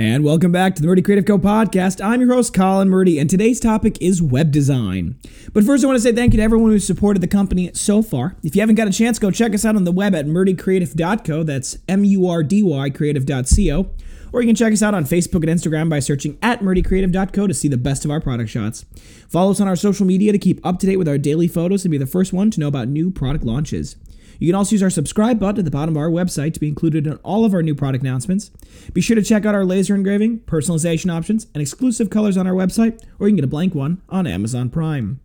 [0.00, 2.02] And welcome back to the Murdy Creative Co podcast.
[2.02, 5.18] I'm your host, Colin Murdy, and today's topic is web design.
[5.52, 8.00] But first, I want to say thank you to everyone who's supported the company so
[8.00, 8.34] far.
[8.42, 11.42] If you haven't got a chance, go check us out on the web at murdycreative.co.
[11.42, 13.90] That's M U R D Y creative.co.
[14.32, 17.54] Or you can check us out on Facebook and Instagram by searching at murdycreative.co to
[17.54, 18.84] see the best of our product shots.
[19.28, 21.84] Follow us on our social media to keep up to date with our daily photos
[21.84, 23.96] and be the first one to know about new product launches.
[24.38, 26.68] You can also use our subscribe button at the bottom of our website to be
[26.68, 28.50] included in all of our new product announcements.
[28.94, 32.54] Be sure to check out our laser engraving, personalization options, and exclusive colors on our
[32.54, 35.20] website, or you can get a blank one on Amazon Prime.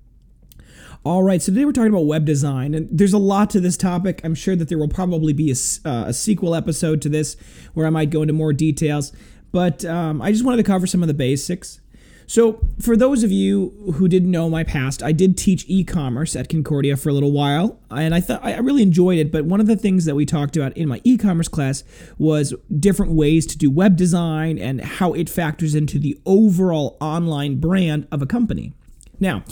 [1.05, 3.77] All right, so today we're talking about web design, and there's a lot to this
[3.77, 4.21] topic.
[4.23, 7.37] I'm sure that there will probably be a, uh, a sequel episode to this
[7.75, 9.13] where I might go into more details,
[9.51, 11.79] but um, I just wanted to cover some of the basics.
[12.25, 16.49] So, for those of you who didn't know my past, I did teach e-commerce at
[16.49, 19.31] Concordia for a little while, and I thought I really enjoyed it.
[19.31, 21.83] But one of the things that we talked about in my e-commerce class
[22.17, 27.59] was different ways to do web design and how it factors into the overall online
[27.59, 28.73] brand of a company.
[29.19, 29.43] Now,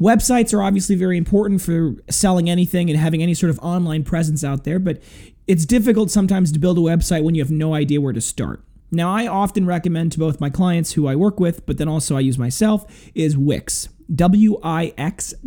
[0.00, 4.42] websites are obviously very important for selling anything and having any sort of online presence
[4.44, 5.00] out there, but
[5.46, 8.62] it's difficult sometimes to build a website when you have no idea where to start.
[8.90, 12.16] Now, I often recommend to both my clients who I work with, but then also
[12.16, 13.88] I use myself, is Wix.
[14.14, 15.42] W-I-X.com.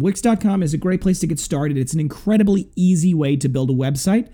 [0.00, 1.76] Wix.com is a great place to get started.
[1.76, 4.28] It's an incredibly easy way to build a website.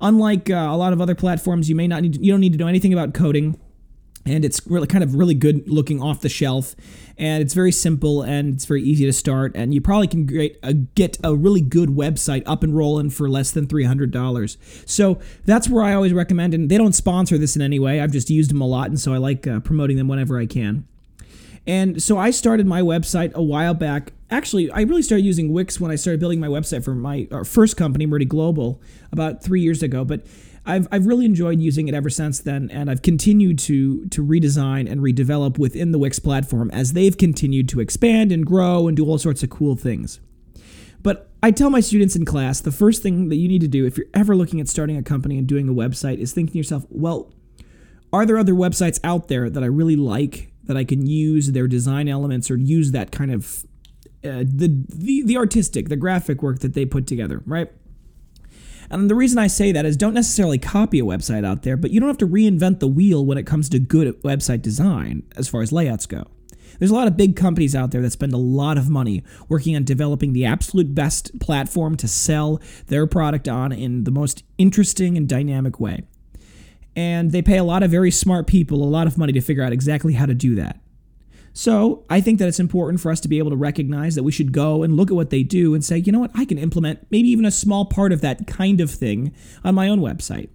[0.00, 2.52] Unlike uh, a lot of other platforms, you may not need to, you don't need
[2.52, 3.58] to know anything about coding
[4.26, 6.74] and it's really kind of really good looking off the shelf.
[7.16, 9.52] And it's very simple and it's very easy to start.
[9.56, 13.66] And you probably can get a, really good website up and rolling for less than
[13.66, 18.00] $300 so that's where i always recommend and they don't sponsor this in any way.
[18.00, 20.46] I've just used them a lot and so i like uh, promoting them whenever i
[20.46, 20.86] can.
[21.66, 24.12] And so i started my website a while back.
[24.30, 27.76] Actually i really started using wix when i started building my website for my first
[27.76, 28.80] company murdy global
[29.12, 30.04] about three years ago.
[30.04, 30.26] But
[30.68, 34.88] I've, I've really enjoyed using it ever since then, and I've continued to to redesign
[34.90, 39.06] and redevelop within the Wix platform as they've continued to expand and grow and do
[39.06, 40.20] all sorts of cool things.
[41.02, 43.86] But I tell my students in class the first thing that you need to do
[43.86, 46.58] if you're ever looking at starting a company and doing a website is thinking to
[46.58, 47.32] yourself, well,
[48.12, 51.66] are there other websites out there that I really like that I can use their
[51.66, 53.64] design elements or use that kind of
[54.24, 57.70] uh, the, the the artistic, the graphic work that they put together, right?
[58.90, 61.90] And the reason I say that is don't necessarily copy a website out there, but
[61.90, 65.48] you don't have to reinvent the wheel when it comes to good website design as
[65.48, 66.24] far as layouts go.
[66.78, 69.74] There's a lot of big companies out there that spend a lot of money working
[69.74, 75.16] on developing the absolute best platform to sell their product on in the most interesting
[75.16, 76.04] and dynamic way.
[76.94, 79.62] And they pay a lot of very smart people a lot of money to figure
[79.62, 80.80] out exactly how to do that.
[81.52, 84.32] So I think that it's important for us to be able to recognize that we
[84.32, 86.58] should go and look at what they do and say, you know what, I can
[86.58, 90.50] implement maybe even a small part of that kind of thing on my own website.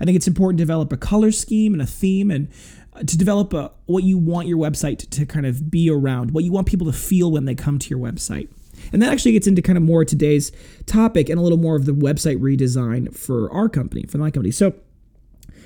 [0.00, 2.48] I think it's important to develop a color scheme and a theme and
[2.94, 6.32] uh, to develop a, what you want your website to, to kind of be around,
[6.32, 8.48] what you want people to feel when they come to your website.
[8.92, 10.50] And that actually gets into kind of more today's
[10.86, 14.50] topic and a little more of the website redesign for our company, for my company.
[14.50, 14.74] So,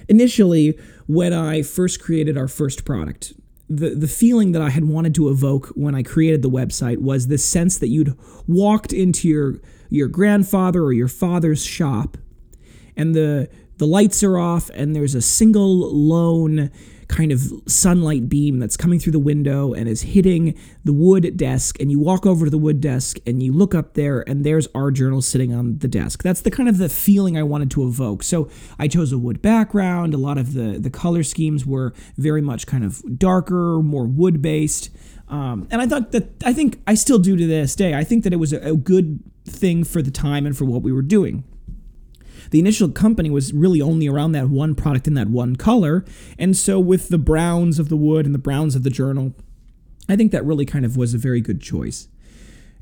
[0.09, 3.33] initially, when I first created our first product,
[3.69, 7.27] the the feeling that I had wanted to evoke when I created the website was
[7.27, 8.16] this sense that you'd
[8.47, 9.60] walked into your
[9.91, 12.16] your grandfather or your father's shop
[12.97, 16.71] and the the lights are off and there's a single lone
[17.08, 21.80] kind of sunlight beam that's coming through the window and is hitting the wood desk
[21.80, 24.68] and you walk over to the wood desk and you look up there and there's
[24.74, 26.22] our journal sitting on the desk.
[26.22, 28.22] That's the kind of the feeling i wanted to evoke.
[28.22, 30.14] So i chose a wood background.
[30.14, 34.42] A lot of the the color schemes were very much kind of darker more wood
[34.42, 34.90] based
[35.28, 38.24] um, and i thought that i think i still do to this day i think
[38.24, 41.02] that it was a, a good thing for the time and for what we were
[41.02, 41.44] doing
[42.50, 46.04] the initial company was really only around that one product in that one color.
[46.38, 49.34] And so, with the browns of the wood and the browns of the journal,
[50.08, 52.08] I think that really kind of was a very good choice.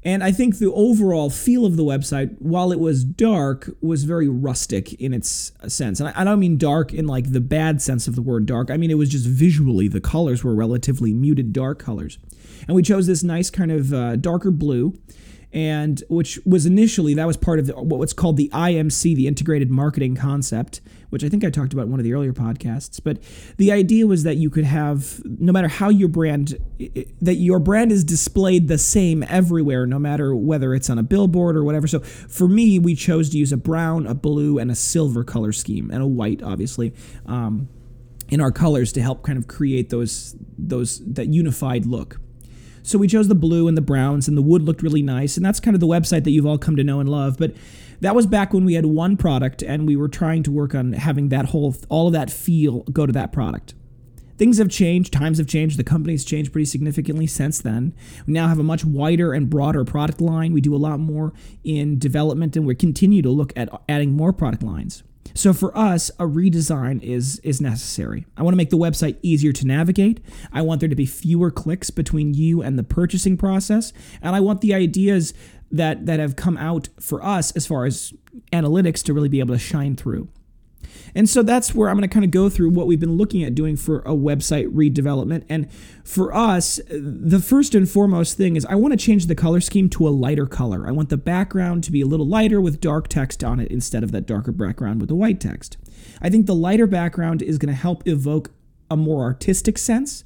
[0.07, 4.29] And I think the overall feel of the website, while it was dark, was very
[4.29, 5.99] rustic in its sense.
[5.99, 8.71] And I don't mean dark in like the bad sense of the word dark.
[8.71, 12.19] I mean, it was just visually, the colors were relatively muted dark colors.
[12.69, 14.95] And we chose this nice kind of uh, darker blue
[15.55, 19.71] and which was initially that was part of the, what's called the IMC, the integrated
[19.71, 20.81] marketing concept,
[21.11, 23.01] which I think I talked about in one of the earlier podcasts.
[23.03, 23.23] But
[23.57, 26.59] the idea was that you could have no matter how your brand
[27.23, 31.57] that your brand is displayed the same everywhere, no matter whether it's on a billboard
[31.57, 31.87] or whatever.
[31.87, 35.53] So for me, we chose to use a brown, a blue, and a silver color
[35.53, 36.93] scheme, and a white, obviously.
[37.27, 37.69] Um,
[38.31, 42.19] in our colors to help kind of create those those that unified look.
[42.87, 45.37] So we chose the blue and the browns, and the wood looked really nice.
[45.37, 47.39] And that's kind of the website that you've all come to know and love.
[47.39, 47.57] But
[48.01, 50.93] that was back when we had one product and we were trying to work on
[50.93, 53.75] having that whole, all of that feel go to that product.
[54.37, 57.95] things have changed, times have changed, the company's changed pretty significantly since then.
[58.27, 60.53] We now have a much wider and broader product line.
[60.53, 61.33] We do a lot more
[61.63, 65.03] in development and we continue to look at adding more product lines.
[65.35, 68.27] So for us, a redesign is is necessary.
[68.37, 70.21] I want to make the website easier to navigate.
[70.53, 73.93] I want there to be fewer clicks between you and the purchasing process,
[74.23, 75.35] and I want the ideas
[75.73, 78.15] that that have come out for us as far as
[78.53, 80.29] analytics to really be able to shine through.
[81.15, 83.45] And so that's where I'm going to kind of go through what we've been looking
[83.45, 85.45] at doing for a website redevelopment.
[85.49, 85.71] And
[86.05, 89.89] for us, the first and foremost thing is I want to change the color scheme
[89.91, 90.87] to a lighter color.
[90.89, 94.03] I want the background to be a little lighter with dark text on it instead
[94.03, 95.77] of that darker background with the white text.
[96.21, 98.51] I think the lighter background is going to help evoke
[98.91, 100.25] a more artistic sense.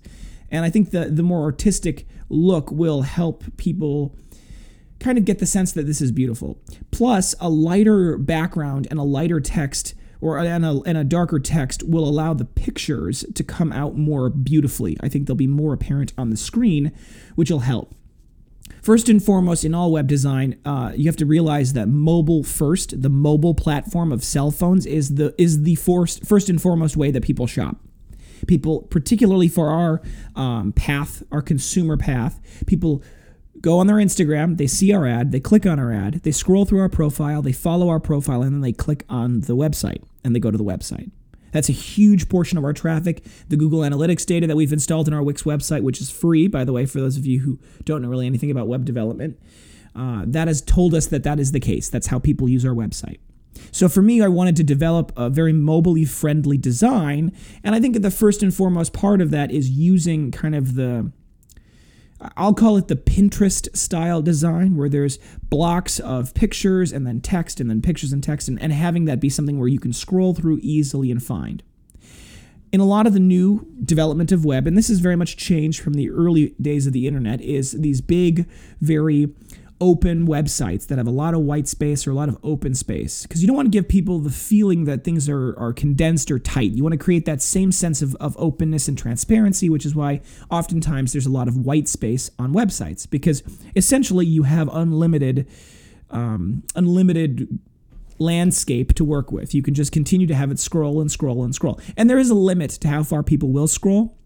[0.51, 4.17] And I think the, the more artistic look will help people
[5.01, 6.59] kind of get the sense that this is beautiful.
[6.91, 12.09] Plus, a lighter background and a lighter text or and a, a darker text will
[12.09, 14.97] allow the pictures to come out more beautifully.
[15.01, 16.93] I think they'll be more apparent on the screen,
[17.35, 17.95] which will help.
[18.83, 23.03] First and foremost, in all web design, uh, you have to realize that mobile first,
[23.03, 27.11] the mobile platform of cell phones, is the is the first first and foremost way
[27.11, 27.77] that people shop.
[28.47, 30.01] People, particularly for our
[30.37, 33.03] um, path, our consumer path, people
[33.61, 36.65] go on their Instagram, they see our ad, they click on our ad, they scroll
[36.65, 40.35] through our profile, they follow our profile, and then they click on the website and
[40.35, 41.11] they go to the website.
[41.53, 43.25] That's a huge portion of our traffic.
[43.49, 46.65] The Google Analytics data that we've installed in our Wix website, which is free, by
[46.65, 49.39] the way, for those of you who don't know really anything about web development,
[49.97, 51.89] uh, that has told us that that is the case.
[51.89, 53.19] That's how people use our website.
[53.73, 57.33] So for me, I wanted to develop a very mobily friendly design,
[57.65, 61.11] and I think the first and foremost part of that is using kind of the
[62.37, 67.61] I'll call it the Pinterest style design, where there's blocks of pictures and then text
[67.61, 70.35] and then pictures and text, and, and having that be something where you can scroll
[70.35, 71.63] through easily and find.
[72.71, 75.81] In a lot of the new development of web, and this is very much changed
[75.81, 78.49] from the early days of the internet, is these big,
[78.81, 79.33] very
[79.81, 83.23] open websites that have a lot of white space or a lot of open space
[83.23, 86.39] because you don't want to give people the feeling that things are, are condensed or
[86.39, 86.73] tight.
[86.73, 90.21] You want to create that same sense of, of openness and transparency, which is why
[90.51, 93.43] oftentimes there's a lot of white space on websites because
[93.77, 95.47] essentially you have unlimited
[96.11, 97.59] um, unlimited
[98.19, 99.55] landscape to work with.
[99.55, 101.81] You can just continue to have it scroll and scroll and scroll.
[101.97, 104.18] And there is a limit to how far people will scroll.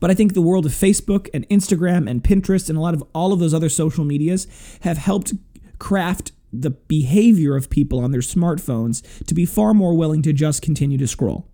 [0.00, 3.02] But I think the world of Facebook and Instagram and Pinterest and a lot of
[3.14, 4.46] all of those other social medias
[4.82, 5.32] have helped
[5.78, 10.62] craft the behavior of people on their smartphones to be far more willing to just
[10.62, 11.48] continue to scroll.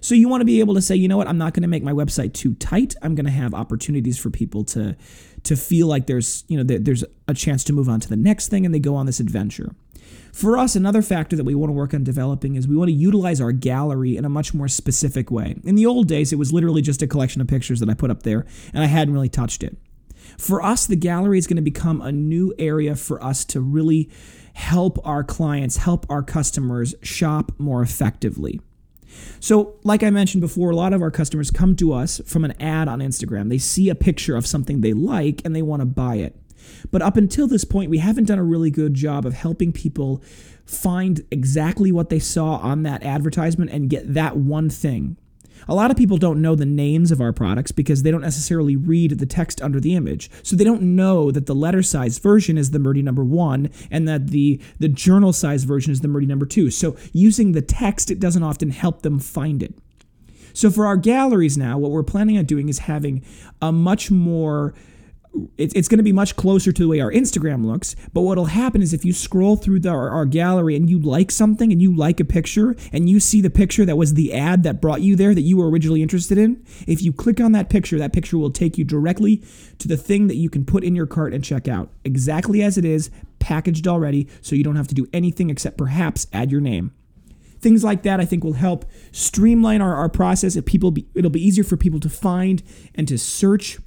[0.00, 1.68] So you want to be able to say, you know what, I'm not going to
[1.68, 2.94] make my website too tight.
[3.00, 4.96] I'm going to have opportunities for people to
[5.44, 8.48] to feel like there's, you know, there's a chance to move on to the next
[8.48, 9.74] thing and they go on this adventure.
[10.32, 12.94] For us, another factor that we want to work on developing is we want to
[12.94, 15.56] utilize our gallery in a much more specific way.
[15.64, 18.10] In the old days, it was literally just a collection of pictures that I put
[18.10, 19.76] up there, and I hadn't really touched it.
[20.36, 24.10] For us, the gallery is going to become a new area for us to really
[24.54, 28.60] help our clients, help our customers shop more effectively.
[29.38, 32.60] So, like I mentioned before, a lot of our customers come to us from an
[32.60, 33.48] ad on Instagram.
[33.48, 36.36] They see a picture of something they like and they want to buy it.
[36.90, 40.22] But up until this point, we haven't done a really good job of helping people
[40.64, 45.16] find exactly what they saw on that advertisement and get that one thing.
[45.68, 48.76] A lot of people don't know the names of our products because they don't necessarily
[48.76, 50.30] read the text under the image.
[50.42, 54.06] So they don't know that the letter size version is the Murdy number one and
[54.08, 56.70] that the, the journal size version is the Murdy number two.
[56.70, 59.74] So using the text, it doesn't often help them find it.
[60.52, 63.24] So for our galleries now, what we're planning on doing is having
[63.60, 64.74] a much more
[65.56, 67.94] it's, it's going to be much closer to the way our Instagram looks.
[68.12, 71.30] But what'll happen is if you scroll through the, our, our, gallery and you like
[71.30, 74.62] something and you like a picture and you see the picture that was the ad
[74.62, 77.68] that brought you there that you were originally interested in, if you click on that
[77.68, 79.42] picture, that picture will take you directly
[79.78, 82.78] to the thing that you can put in your cart and check out exactly as
[82.78, 86.60] it is, packaged already, so you don't have to do anything except perhaps add your
[86.60, 86.92] name.
[87.60, 90.54] Things like that, I think, will help streamline our, our process.
[90.54, 92.62] If people, be, it'll be easier for people to find
[92.94, 93.78] and to search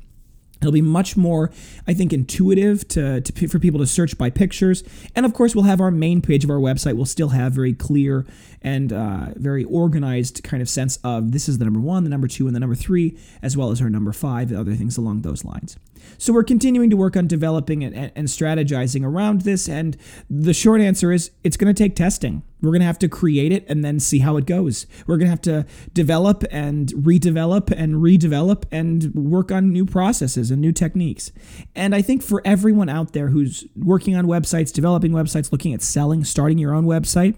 [0.61, 1.51] It'll be much more,
[1.87, 4.83] I think, intuitive to, to, for people to search by pictures.
[5.15, 6.95] And of course, we'll have our main page of our website.
[6.95, 8.25] We'll still have very clear
[8.61, 12.27] and uh, very organized kind of sense of this is the number one, the number
[12.27, 15.21] two, and the number three, as well as our number five, and other things along
[15.21, 15.77] those lines.
[16.17, 19.69] So we're continuing to work on developing and, and strategizing around this.
[19.69, 19.97] And
[20.29, 22.43] the short answer is it's going to take testing.
[22.61, 24.87] We're going to have to create it and then see how it goes.
[25.05, 30.49] We're going to have to develop and redevelop and redevelop and work on new processes
[30.49, 31.31] and new techniques.
[31.75, 35.81] And I think for everyone out there who's working on websites, developing websites, looking at
[35.81, 37.35] selling, starting your own website,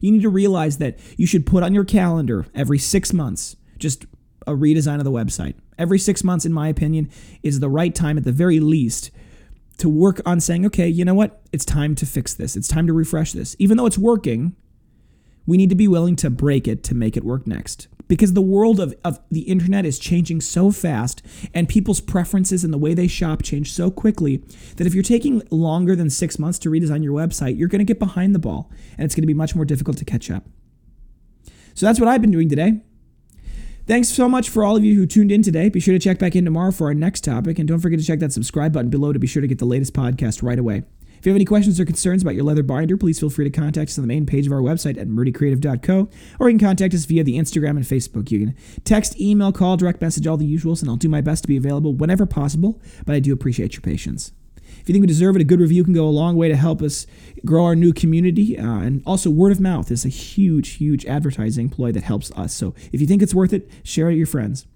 [0.00, 4.06] you need to realize that you should put on your calendar every six months just
[4.46, 5.54] a redesign of the website.
[5.78, 7.10] Every six months, in my opinion,
[7.42, 9.10] is the right time at the very least
[9.82, 11.42] to work on saying, okay, you know what?
[11.52, 12.56] It's time to fix this.
[12.56, 13.56] It's time to refresh this.
[13.58, 14.54] Even though it's working,
[15.44, 17.88] we need to be willing to break it to make it work next.
[18.06, 21.20] Because the world of, of the internet is changing so fast,
[21.52, 24.36] and people's preferences and the way they shop change so quickly
[24.76, 27.84] that if you're taking longer than six months to redesign your website, you're going to
[27.84, 30.44] get behind the ball, and it's going to be much more difficult to catch up.
[31.74, 32.82] So that's what I've been doing today.
[33.84, 35.68] Thanks so much for all of you who tuned in today.
[35.68, 38.04] Be sure to check back in tomorrow for our next topic, and don't forget to
[38.04, 40.84] check that subscribe button below to be sure to get the latest podcast right away.
[41.18, 43.50] If you have any questions or concerns about your leather binder, please feel free to
[43.50, 46.08] contact us on the main page of our website at murdycreative.co,
[46.38, 48.30] or you can contact us via the Instagram and Facebook.
[48.30, 51.42] You can text, email, call, direct message, all the usuals, and I'll do my best
[51.42, 54.32] to be available whenever possible, but I do appreciate your patience.
[54.82, 56.56] If you think we deserve it, a good review can go a long way to
[56.56, 57.06] help us
[57.44, 58.58] grow our new community.
[58.58, 62.52] Uh, and also, word of mouth is a huge, huge advertising ploy that helps us.
[62.52, 64.66] So if you think it's worth it, share it with your friends.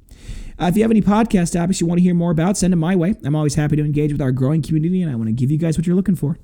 [0.58, 2.80] Uh, if you have any podcast topics you want to hear more about, send them
[2.80, 3.14] my way.
[3.24, 5.58] I'm always happy to engage with our growing community, and I want to give you
[5.58, 6.38] guys what you're looking for.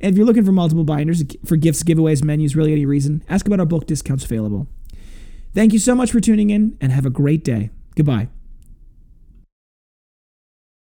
[0.00, 3.46] And if you're looking for multiple binders for gifts, giveaways, menus, really any reason, ask
[3.46, 4.66] about our bulk discounts available.
[5.54, 7.70] Thank you so much for tuning in, and have a great day.
[7.94, 8.28] Goodbye.